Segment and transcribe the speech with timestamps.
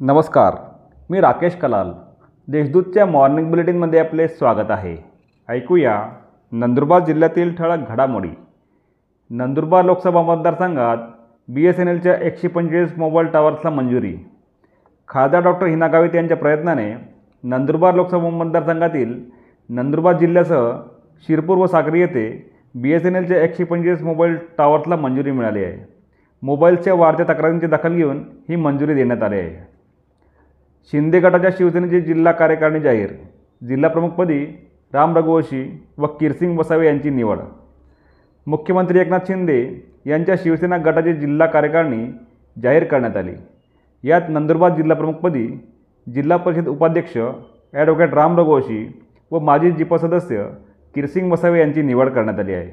[0.00, 0.54] नमस्कार
[1.10, 1.90] मी राकेश कलाल.
[2.48, 4.94] देशदूतच्या मॉर्निंग बुलेटिनमध्ये आपले स्वागत आहे.
[5.48, 5.94] ऐकूया
[6.52, 8.28] नंदुरबार जिल्ह्यातील ठळक घडामोडी.
[9.30, 10.96] नंदुरबार लोकसभा मतदारसंघात
[11.48, 14.14] बी एस एन एलच्या एकशे पंचवीस मोबाईल टॉवर्सला मंजुरी.
[15.08, 16.92] खासदार डॉक्टर हिना गावित यांच्या प्रयत्नाने
[17.44, 19.18] नंदुरबार लोकसभा मतदारसंघातील
[19.68, 20.70] नंदुरबार जिल्ह्यासह
[21.28, 22.28] शिरपूर व साक्री येथे
[22.74, 25.86] बी एस एन एलच्या एकशे पंचेचाळीस मोबाईल टॉवर्सला मंजुरी मिळाली आहे.
[26.42, 29.77] मोबाईलच्या वाढत्या तक्रारींची दखल घेऊन ही मंजुरी देण्यात आली आहे.
[30.92, 33.10] शिंदे गटाच्या शिवसेनेचे जिल्हा कार्यकारिणी जाहीर.
[33.62, 34.44] जिल्हाप्रमुखपदी
[34.92, 35.62] राम रघुवंशी
[35.98, 37.38] व किरसिंग वसावे यांची निवड.
[38.46, 39.58] मुख्यमंत्री एकनाथ शिंदे
[40.06, 42.06] यांच्या शिवसेना गटाची जिल्हा कार्यकारिणी
[42.62, 43.34] जाहीर करण्यात आली.
[44.04, 45.46] यात नंदुरबार जिल्हाप्रमुखपदी
[46.06, 47.16] जिल्हा परिषद उपाध्यक्ष
[47.72, 50.44] ॲडव्होकेट राम रघुवंशी व माजी जिप सदस्य
[50.94, 52.70] किरसिंग वसावे यांची निवड करण्यात आली आहे.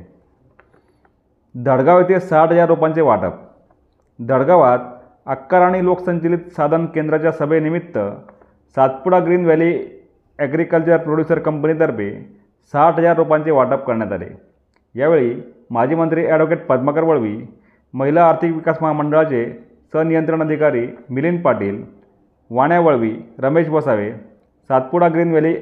[1.56, 3.34] धडगाव येथे साठ हजार रोपांचे वाटप.
[4.20, 4.80] धडगावात
[5.28, 7.98] अक्काराणी लोकसंचलित साधन केंद्राच्या सभेनिमित्त
[8.78, 9.73] Satpuda green valley
[10.40, 12.09] agriculture producer कंपनीतर्फे
[12.73, 14.26] साठ हजार रोपांचे वाटप करण्यात आले.
[14.95, 15.34] यावेळी
[15.72, 17.38] माजी मंत्री ॲडव्होकेट पद्माकर वळवी
[17.94, 19.45] महिला आर्थिक विकास महामंडळाचे
[19.94, 21.82] सनियंत्रण अधिकारी Milind Patil
[22.52, 24.12] Vanya Valvi Ramesh Basave
[24.70, 25.56] Satpuda green valley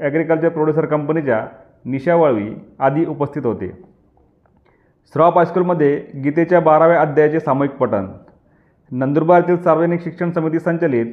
[0.00, 1.44] agriculture producer कंपनीच्या
[1.84, 2.48] निशा वळवी
[2.78, 3.68] आदी उपस्थित होते.
[5.14, 8.06] श्रॉफ हायस्कूलमध्ये गीतेच्या बाराव्या अध्यायाचे सामूहिक पठण
[8.90, 11.06] नंदुरबारतील सार्वजनिक शिक्षण समिती संचलित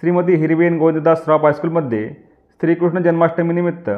[0.00, 2.10] श्रीमती हिरवेन गोविंददास श्रॉफ हायस्कूलमध्ये
[2.60, 3.90] श्रीकृष्ण जन्माष्टमीनिमित्त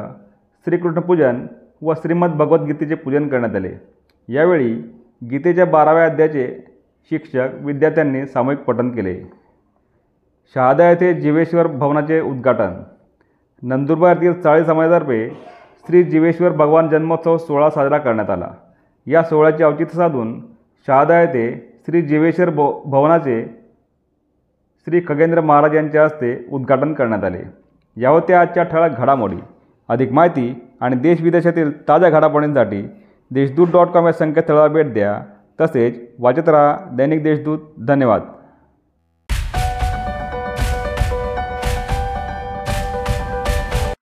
[0.65, 1.45] श्रीकृष्णपूजन
[1.81, 3.71] व श्रीमद भगवद्गीतेचे पूजन करण्यात आले.
[4.29, 4.73] यावेळी
[5.29, 6.65] गीतेच्या बाराव्या अध्यायाचे
[7.09, 9.19] शिक्षक विद्यार्थ्यांनी सामूहिक पठण केले.
[10.55, 12.83] शहादा येथे जीवेश्वर भवनाचे उद्घाटन.
[13.61, 15.29] नंदुरबार येथील चाळी समाजातर्फे
[15.87, 18.51] श्री जीवेश्वर भगवान जन्मोत्सव सोहळा साजरा करण्यात आला.
[19.07, 20.41] या सोहळ्याचे औचित्य साधून
[20.87, 23.45] शहादा येथे श्री जीवेश्वर भव भवनाचे
[24.85, 27.39] श्री खगेंद्र महाराज यांच्या हस्ते उद्घाटन करण्यात आले.
[28.01, 29.37] या होत्या आजच्या ठळक घडामोडी
[29.89, 32.81] अधिक माहिती आणि देशविदेशातील ताज्या घडामोडींसाठी
[33.31, 35.21] देशदूत डॉट कॉम या संकेतस्थळाला भेट द्या.
[35.61, 37.59] तसेच वाचत राहा दैनिक देशदूत.
[37.87, 38.21] धन्यवाद.